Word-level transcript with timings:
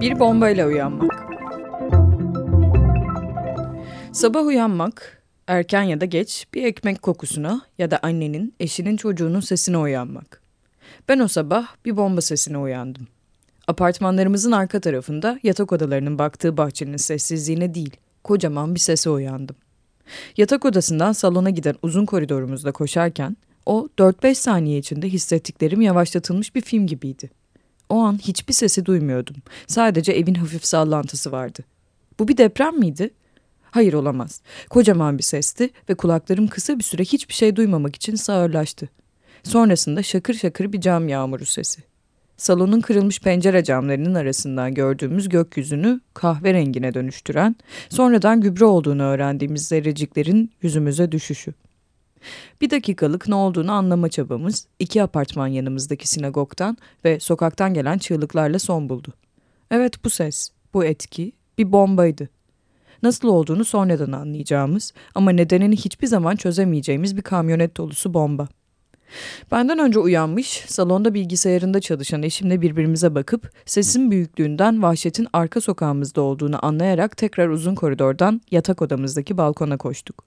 Bir 0.00 0.18
bombayla 0.18 0.66
uyanmak. 0.66 1.26
Sabah 4.12 4.46
uyanmak, 4.46 5.22
erken 5.46 5.82
ya 5.82 6.00
da 6.00 6.04
geç 6.04 6.46
bir 6.54 6.64
ekmek 6.64 7.02
kokusuna 7.02 7.60
ya 7.78 7.90
da 7.90 7.98
annenin, 8.02 8.54
eşinin, 8.60 8.96
çocuğunun 8.96 9.40
sesine 9.40 9.78
uyanmak. 9.78 10.42
Ben 11.08 11.18
o 11.18 11.28
sabah 11.28 11.66
bir 11.84 11.96
bomba 11.96 12.20
sesine 12.20 12.58
uyandım. 12.58 13.06
Apartmanlarımızın 13.66 14.52
arka 14.52 14.80
tarafında 14.80 15.38
yatak 15.42 15.72
odalarının 15.72 16.18
baktığı 16.18 16.56
bahçenin 16.56 16.96
sessizliğine 16.96 17.74
değil, 17.74 17.96
kocaman 18.24 18.74
bir 18.74 18.80
sese 18.80 19.10
uyandım. 19.10 19.56
Yatak 20.36 20.64
odasından 20.64 21.12
salona 21.12 21.50
giden 21.50 21.74
uzun 21.82 22.06
koridorumuzda 22.06 22.72
koşarken 22.72 23.36
o 23.66 23.88
4-5 23.98 24.34
saniye 24.34 24.78
içinde 24.78 25.08
hissettiklerim 25.08 25.80
yavaşlatılmış 25.80 26.54
bir 26.54 26.60
film 26.60 26.86
gibiydi. 26.86 27.30
O 27.88 27.98
an 27.98 28.18
hiçbir 28.18 28.52
sesi 28.52 28.86
duymuyordum. 28.86 29.36
Sadece 29.66 30.12
evin 30.12 30.34
hafif 30.34 30.64
sallantısı 30.66 31.32
vardı. 31.32 31.64
Bu 32.18 32.28
bir 32.28 32.36
deprem 32.36 32.78
miydi? 32.78 33.10
Hayır 33.70 33.92
olamaz. 33.92 34.40
Kocaman 34.70 35.18
bir 35.18 35.22
sesti 35.22 35.70
ve 35.88 35.94
kulaklarım 35.94 36.46
kısa 36.46 36.78
bir 36.78 36.84
süre 36.84 37.02
hiçbir 37.02 37.34
şey 37.34 37.56
duymamak 37.56 37.96
için 37.96 38.14
sağırlaştı. 38.14 38.88
Sonrasında 39.42 40.02
şakır 40.02 40.34
şakır 40.34 40.72
bir 40.72 40.80
cam 40.80 41.08
yağmuru 41.08 41.46
sesi. 41.46 41.82
Salonun 42.36 42.80
kırılmış 42.80 43.20
pencere 43.20 43.64
camlarının 43.64 44.14
arasından 44.14 44.74
gördüğümüz 44.74 45.28
gökyüzünü 45.28 46.00
kahverengine 46.14 46.94
dönüştüren, 46.94 47.56
sonradan 47.88 48.40
gübre 48.40 48.64
olduğunu 48.64 49.02
öğrendiğimiz 49.02 49.68
zerreciklerin 49.68 50.50
yüzümüze 50.62 51.12
düşüşü. 51.12 51.54
Bir 52.60 52.70
dakikalık 52.70 53.28
ne 53.28 53.34
olduğunu 53.34 53.72
anlama 53.72 54.08
çabamız 54.08 54.66
iki 54.78 55.02
apartman 55.02 55.46
yanımızdaki 55.46 56.08
sinagogdan 56.08 56.76
ve 57.04 57.20
sokaktan 57.20 57.74
gelen 57.74 57.98
çığlıklarla 57.98 58.58
son 58.58 58.88
buldu. 58.88 59.12
Evet 59.70 60.04
bu 60.04 60.10
ses, 60.10 60.50
bu 60.74 60.84
etki 60.84 61.32
bir 61.58 61.72
bombaydı. 61.72 62.28
Nasıl 63.02 63.28
olduğunu 63.28 63.64
sonradan 63.64 64.12
anlayacağımız 64.12 64.92
ama 65.14 65.30
nedenini 65.30 65.76
hiçbir 65.76 66.06
zaman 66.06 66.36
çözemeyeceğimiz 66.36 67.16
bir 67.16 67.22
kamyonet 67.22 67.76
dolusu 67.76 68.14
bomba. 68.14 68.48
Benden 69.52 69.78
önce 69.78 69.98
uyanmış, 69.98 70.64
salonda 70.66 71.14
bilgisayarında 71.14 71.80
çalışan 71.80 72.22
eşimle 72.22 72.60
birbirimize 72.60 73.14
bakıp 73.14 73.50
sesin 73.66 74.10
büyüklüğünden 74.10 74.82
vahşetin 74.82 75.26
arka 75.32 75.60
sokağımızda 75.60 76.20
olduğunu 76.20 76.66
anlayarak 76.66 77.16
tekrar 77.16 77.48
uzun 77.48 77.74
koridordan 77.74 78.40
yatak 78.50 78.82
odamızdaki 78.82 79.36
balkona 79.36 79.76
koştuk. 79.76 80.24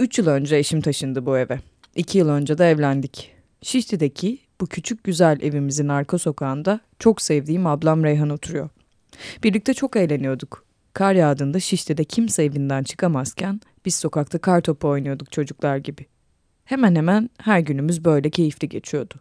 Üç 0.00 0.18
yıl 0.18 0.26
önce 0.26 0.56
eşim 0.56 0.80
taşındı 0.80 1.26
bu 1.26 1.38
eve. 1.38 1.60
İki 1.96 2.18
yıl 2.18 2.28
önce 2.28 2.58
de 2.58 2.70
evlendik. 2.70 3.32
Şişli'deki 3.62 4.38
bu 4.60 4.66
küçük 4.66 5.04
güzel 5.04 5.40
evimizin 5.42 5.88
arka 5.88 6.18
sokağında 6.18 6.80
çok 6.98 7.22
sevdiğim 7.22 7.66
ablam 7.66 8.04
Reyhan 8.04 8.30
oturuyor. 8.30 8.68
Birlikte 9.44 9.74
çok 9.74 9.96
eğleniyorduk. 9.96 10.64
Kar 10.92 11.14
yağdığında 11.14 11.60
Şişli'de 11.60 12.04
kimse 12.04 12.44
evinden 12.44 12.82
çıkamazken 12.82 13.60
biz 13.84 13.94
sokakta 13.94 14.38
kar 14.38 14.60
topu 14.60 14.88
oynuyorduk 14.88 15.32
çocuklar 15.32 15.76
gibi. 15.76 16.06
Hemen 16.64 16.94
hemen 16.94 17.30
her 17.38 17.60
günümüz 17.60 18.04
böyle 18.04 18.30
keyifli 18.30 18.68
geçiyordu. 18.68 19.14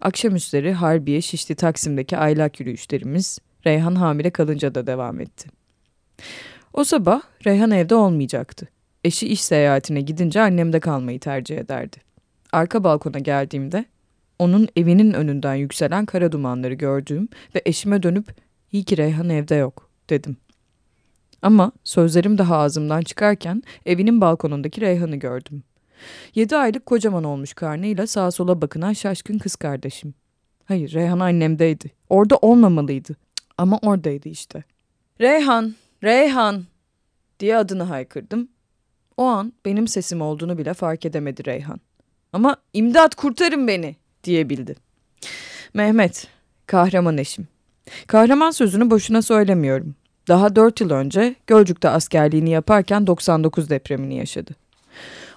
Akşamüstleri 0.00 0.72
Harbiye 0.72 1.20
Şişli 1.20 1.54
Taksim'deki 1.54 2.16
aylak 2.16 2.60
yürüyüşlerimiz 2.60 3.38
Reyhan 3.66 3.94
hamile 3.94 4.30
kalınca 4.30 4.74
da 4.74 4.86
devam 4.86 5.20
etti. 5.20 5.48
O 6.72 6.84
sabah 6.84 7.22
Reyhan 7.46 7.70
evde 7.70 7.94
olmayacaktı. 7.94 8.68
Eşi 9.04 9.28
iş 9.28 9.40
seyahatine 9.44 10.00
gidince 10.00 10.40
annemde 10.40 10.80
kalmayı 10.80 11.20
tercih 11.20 11.58
ederdi. 11.58 11.96
Arka 12.52 12.84
balkona 12.84 13.18
geldiğimde 13.18 13.84
onun 14.38 14.68
evinin 14.76 15.12
önünden 15.12 15.54
yükselen 15.54 16.06
kara 16.06 16.32
dumanları 16.32 16.74
gördüğüm 16.74 17.28
ve 17.54 17.62
eşime 17.66 18.02
dönüp 18.02 18.34
iyi 18.72 18.84
ki 18.84 18.96
Reyhan 18.96 19.28
evde 19.30 19.54
yok 19.54 19.90
dedim. 20.10 20.36
Ama 21.42 21.72
sözlerim 21.84 22.38
daha 22.38 22.56
ağzımdan 22.56 23.02
çıkarken 23.02 23.62
evinin 23.86 24.20
balkonundaki 24.20 24.80
Reyhan'ı 24.80 25.16
gördüm. 25.16 25.62
Yedi 26.34 26.56
aylık 26.56 26.86
kocaman 26.86 27.24
olmuş 27.24 27.54
karnıyla 27.54 28.06
sağa 28.06 28.30
sola 28.30 28.62
bakınan 28.62 28.92
şaşkın 28.92 29.38
kız 29.38 29.56
kardeşim. 29.56 30.14
Hayır 30.64 30.92
Reyhan 30.92 31.20
annemdeydi. 31.20 31.90
Orada 32.08 32.36
olmamalıydı. 32.36 33.16
Ama 33.58 33.78
oradaydı 33.82 34.28
işte. 34.28 34.64
Reyhan, 35.20 35.74
Reyhan 36.02 36.64
diye 37.40 37.56
adını 37.56 37.82
haykırdım 37.82 38.48
o 39.22 39.26
an 39.26 39.52
benim 39.64 39.88
sesim 39.88 40.20
olduğunu 40.20 40.58
bile 40.58 40.74
fark 40.74 41.06
edemedi 41.06 41.44
Reyhan. 41.44 41.80
Ama 42.32 42.56
imdat 42.72 43.14
kurtarın 43.14 43.68
beni 43.68 43.96
diyebildi. 44.24 44.76
Mehmet, 45.74 46.28
kahraman 46.66 47.18
eşim. 47.18 47.48
Kahraman 48.06 48.50
sözünü 48.50 48.90
boşuna 48.90 49.22
söylemiyorum. 49.22 49.94
Daha 50.28 50.56
dört 50.56 50.80
yıl 50.80 50.90
önce 50.90 51.34
Gölcük'te 51.46 51.88
askerliğini 51.88 52.50
yaparken 52.50 53.06
99 53.06 53.70
depremini 53.70 54.16
yaşadı. 54.16 54.50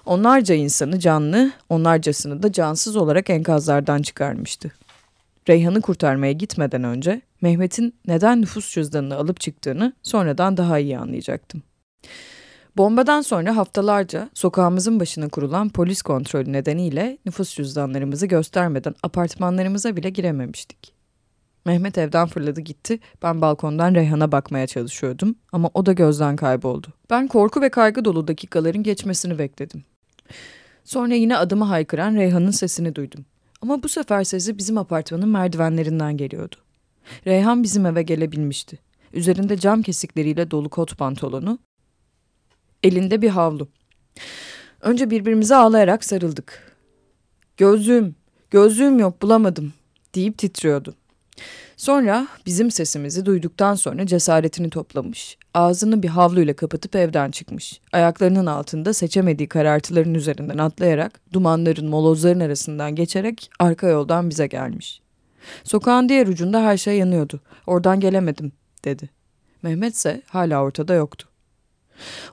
Onlarca 0.06 0.54
insanı 0.54 0.98
canlı, 0.98 1.52
onlarcasını 1.68 2.42
da 2.42 2.52
cansız 2.52 2.96
olarak 2.96 3.30
enkazlardan 3.30 4.02
çıkarmıştı. 4.02 4.72
Reyhan'ı 5.48 5.80
kurtarmaya 5.80 6.32
gitmeden 6.32 6.84
önce 6.84 7.20
Mehmet'in 7.40 7.94
neden 8.06 8.40
nüfus 8.40 8.74
cüzdanını 8.74 9.16
alıp 9.16 9.40
çıktığını 9.40 9.92
sonradan 10.02 10.56
daha 10.56 10.78
iyi 10.78 10.98
anlayacaktım. 10.98 11.62
Bombadan 12.76 13.20
sonra 13.20 13.56
haftalarca 13.56 14.30
sokağımızın 14.34 15.00
başına 15.00 15.28
kurulan 15.28 15.68
polis 15.68 16.02
kontrolü 16.02 16.52
nedeniyle 16.52 17.18
nüfus 17.26 17.54
cüzdanlarımızı 17.54 18.26
göstermeden 18.26 18.94
apartmanlarımıza 19.02 19.96
bile 19.96 20.10
girememiştik. 20.10 20.92
Mehmet 21.64 21.98
evden 21.98 22.26
fırladı 22.26 22.60
gitti. 22.60 22.98
Ben 23.22 23.40
balkondan 23.40 23.94
Reyhan'a 23.94 24.32
bakmaya 24.32 24.66
çalışıyordum 24.66 25.34
ama 25.52 25.70
o 25.74 25.86
da 25.86 25.92
gözden 25.92 26.36
kayboldu. 26.36 26.86
Ben 27.10 27.28
korku 27.28 27.60
ve 27.60 27.68
kaygı 27.68 28.04
dolu 28.04 28.28
dakikaların 28.28 28.82
geçmesini 28.82 29.38
bekledim. 29.38 29.84
Sonra 30.84 31.14
yine 31.14 31.36
adımı 31.36 31.64
haykıran 31.64 32.14
Reyhan'ın 32.14 32.50
sesini 32.50 32.94
duydum. 32.94 33.24
Ama 33.62 33.82
bu 33.82 33.88
sefer 33.88 34.24
sesi 34.24 34.58
bizim 34.58 34.78
apartmanın 34.78 35.28
merdivenlerinden 35.28 36.16
geliyordu. 36.16 36.56
Reyhan 37.26 37.62
bizim 37.62 37.86
eve 37.86 38.02
gelebilmişti. 38.02 38.78
Üzerinde 39.12 39.56
cam 39.58 39.82
kesikleriyle 39.82 40.50
dolu 40.50 40.68
kot 40.68 40.98
pantolonu, 40.98 41.58
elinde 42.86 43.22
bir 43.22 43.28
havlu. 43.28 43.68
Önce 44.80 45.10
birbirimize 45.10 45.56
ağlayarak 45.56 46.04
sarıldık. 46.04 46.76
Gözlüğüm, 47.56 48.14
gözlüğüm 48.50 48.98
yok 48.98 49.22
bulamadım 49.22 49.72
deyip 50.14 50.38
titriyordu. 50.38 50.94
Sonra 51.76 52.28
bizim 52.46 52.70
sesimizi 52.70 53.26
duyduktan 53.26 53.74
sonra 53.74 54.06
cesaretini 54.06 54.70
toplamış. 54.70 55.38
Ağzını 55.54 56.02
bir 56.02 56.08
havluyla 56.08 56.56
kapatıp 56.56 56.96
evden 56.96 57.30
çıkmış. 57.30 57.80
Ayaklarının 57.92 58.46
altında 58.46 58.92
seçemediği 58.92 59.48
karartıların 59.48 60.14
üzerinden 60.14 60.58
atlayarak 60.58 61.20
dumanların, 61.32 61.88
molozların 61.88 62.40
arasından 62.40 62.94
geçerek 62.94 63.50
arka 63.58 63.88
yoldan 63.88 64.30
bize 64.30 64.46
gelmiş. 64.46 65.00
Sokağın 65.64 66.08
diğer 66.08 66.26
ucunda 66.26 66.62
her 66.62 66.76
şey 66.76 66.98
yanıyordu. 66.98 67.40
Oradan 67.66 68.00
gelemedim 68.00 68.52
dedi. 68.84 69.10
Mehmet 69.62 69.94
ise 69.94 70.22
hala 70.26 70.62
ortada 70.62 70.94
yoktu. 70.94 71.28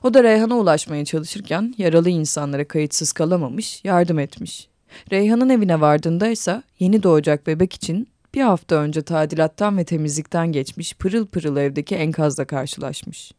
O 0.02 0.14
da 0.14 0.24
Reyhan'a 0.24 0.56
ulaşmaya 0.56 1.04
çalışırken 1.04 1.74
yaralı 1.78 2.10
insanlara 2.10 2.68
kayıtsız 2.68 3.12
kalamamış, 3.12 3.84
yardım 3.84 4.18
etmiş. 4.18 4.68
Reyhan'ın 5.12 5.48
evine 5.48 5.80
vardığında 5.80 6.28
ise 6.28 6.62
yeni 6.78 7.02
doğacak 7.02 7.46
bebek 7.46 7.72
için 7.72 8.08
bir 8.34 8.42
hafta 8.42 8.76
önce 8.76 9.02
tadilattan 9.02 9.78
ve 9.78 9.84
temizlikten 9.84 10.52
geçmiş 10.52 10.94
pırıl 10.94 11.26
pırıl 11.26 11.56
evdeki 11.56 11.94
enkazla 11.94 12.44
karşılaşmış. 12.44 13.32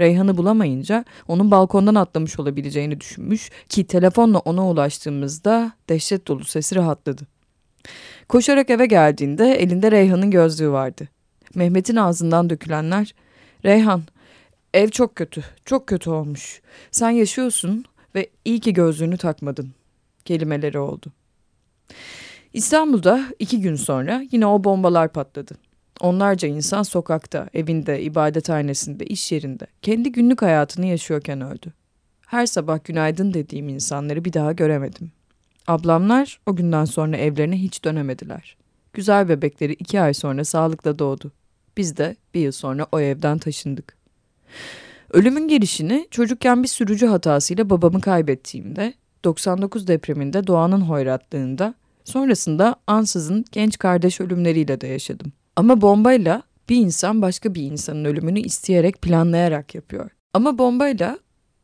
Reyhan'ı 0.00 0.36
bulamayınca 0.36 1.04
onun 1.28 1.50
balkondan 1.50 1.94
atlamış 1.94 2.40
olabileceğini 2.40 3.00
düşünmüş 3.00 3.50
ki 3.68 3.86
telefonla 3.86 4.38
ona 4.38 4.68
ulaştığımızda 4.68 5.72
dehşet 5.88 6.28
dolu 6.28 6.44
sesi 6.44 6.74
rahatladı. 6.74 7.22
Koşarak 8.28 8.70
eve 8.70 8.86
geldiğinde 8.86 9.52
elinde 9.52 9.90
Reyhan'ın 9.90 10.30
gözlüğü 10.30 10.70
vardı. 10.70 11.08
Mehmet'in 11.54 11.96
ağzından 11.96 12.50
dökülenler, 12.50 13.14
Reyhan 13.64 14.02
Ev 14.74 14.88
çok 14.88 15.16
kötü, 15.16 15.44
çok 15.64 15.86
kötü 15.86 16.10
olmuş. 16.10 16.62
Sen 16.90 17.10
yaşıyorsun 17.10 17.84
ve 18.14 18.30
iyi 18.44 18.60
ki 18.60 18.72
gözlüğünü 18.72 19.16
takmadın. 19.16 19.74
Kelimeleri 20.24 20.78
oldu. 20.78 21.12
İstanbul'da 22.52 23.24
iki 23.38 23.60
gün 23.60 23.76
sonra 23.76 24.24
yine 24.30 24.46
o 24.46 24.64
bombalar 24.64 25.12
patladı. 25.12 25.54
Onlarca 26.00 26.48
insan 26.48 26.82
sokakta, 26.82 27.48
evinde, 27.54 28.02
ibadethanesinde, 28.02 29.04
iş 29.06 29.32
yerinde, 29.32 29.66
kendi 29.82 30.12
günlük 30.12 30.42
hayatını 30.42 30.86
yaşıyorken 30.86 31.40
öldü. 31.40 31.72
Her 32.26 32.46
sabah 32.46 32.84
günaydın 32.84 33.34
dediğim 33.34 33.68
insanları 33.68 34.24
bir 34.24 34.32
daha 34.32 34.52
göremedim. 34.52 35.12
Ablamlar 35.66 36.40
o 36.46 36.56
günden 36.56 36.84
sonra 36.84 37.16
evlerine 37.16 37.56
hiç 37.56 37.84
dönemediler. 37.84 38.56
Güzel 38.92 39.28
bebekleri 39.28 39.72
iki 39.72 40.00
ay 40.00 40.14
sonra 40.14 40.44
sağlıkla 40.44 40.98
doğdu. 40.98 41.32
Biz 41.76 41.96
de 41.96 42.16
bir 42.34 42.40
yıl 42.40 42.52
sonra 42.52 42.86
o 42.92 43.00
evden 43.00 43.38
taşındık. 43.38 44.03
Ölümün 45.10 45.48
gelişini 45.48 46.08
çocukken 46.10 46.62
bir 46.62 46.68
sürücü 46.68 47.06
hatasıyla 47.06 47.70
babamı 47.70 48.00
kaybettiğimde, 48.00 48.94
99 49.24 49.86
depreminde 49.86 50.46
doğanın 50.46 50.80
hoyratlığında, 50.80 51.74
sonrasında 52.04 52.76
ansızın 52.86 53.44
genç 53.52 53.78
kardeş 53.78 54.20
ölümleriyle 54.20 54.80
de 54.80 54.86
yaşadım. 54.86 55.32
Ama 55.56 55.80
bombayla 55.80 56.42
bir 56.68 56.76
insan 56.76 57.22
başka 57.22 57.54
bir 57.54 57.62
insanın 57.62 58.04
ölümünü 58.04 58.40
isteyerek 58.40 59.02
planlayarak 59.02 59.74
yapıyor. 59.74 60.10
Ama 60.34 60.58
bombayla 60.58 61.18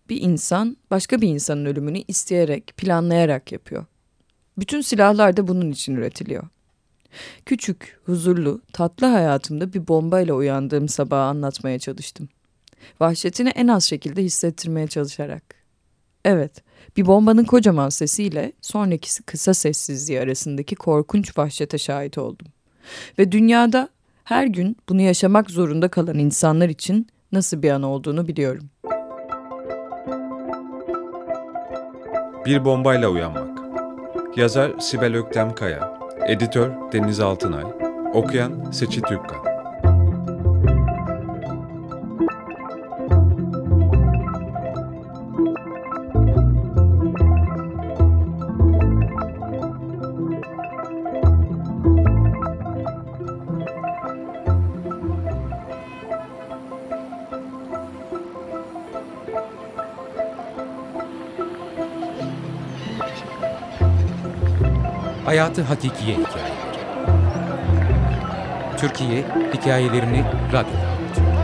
bir 0.08 0.22
insan 0.22 0.76
başka 0.90 1.20
bir 1.20 1.28
insanın 1.28 1.64
ölümünü 1.64 2.02
isteyerek, 2.08 2.76
planlayarak 2.76 3.52
yapıyor. 3.52 3.84
Bütün 4.58 4.80
silahlar 4.80 5.36
da 5.36 5.48
bunun 5.48 5.70
için 5.70 5.96
üretiliyor. 5.96 6.48
Küçük, 7.46 8.00
huzurlu, 8.04 8.62
tatlı 8.72 9.06
hayatımda 9.06 9.72
bir 9.72 9.88
bombayla 9.88 10.34
uyandığım 10.34 10.88
sabahı 10.88 11.20
anlatmaya 11.20 11.78
çalıştım. 11.78 12.28
Vahşetini 13.00 13.48
en 13.48 13.68
az 13.68 13.84
şekilde 13.84 14.22
hissettirmeye 14.22 14.86
çalışarak. 14.86 15.54
Evet, 16.24 16.62
bir 16.96 17.06
bombanın 17.06 17.44
kocaman 17.44 17.88
sesiyle 17.88 18.52
sonrakisi 18.60 19.22
kısa 19.22 19.54
sessizliği 19.54 20.20
arasındaki 20.20 20.74
korkunç 20.74 21.38
vahşete 21.38 21.78
şahit 21.78 22.18
oldum. 22.18 22.46
Ve 23.18 23.32
dünyada 23.32 23.88
her 24.24 24.46
gün 24.46 24.76
bunu 24.88 25.00
yaşamak 25.00 25.50
zorunda 25.50 25.88
kalan 25.88 26.18
insanlar 26.18 26.68
için 26.68 27.06
nasıl 27.32 27.62
bir 27.62 27.70
an 27.70 27.82
olduğunu 27.82 28.28
biliyorum. 28.28 28.70
Bir 32.46 32.64
bombayla 32.64 33.08
uyanmak. 33.08 33.60
Yazar 34.36 34.78
Sibel 34.78 35.16
Öktemkaya, 35.16 35.98
editör 36.26 36.70
Deniz 36.92 37.20
Altınay, 37.20 37.64
okuyan 38.14 38.70
Seçit 38.70 39.06
Türkkan. 39.06 39.49
Hayatı 65.24 65.62
Hakikiye 65.62 66.16
Hikayeleri 66.16 66.70
Türkiye 68.78 69.24
hikayelerini 69.54 70.24
radyoda 70.52 70.88
anlatıyor. 70.88 71.40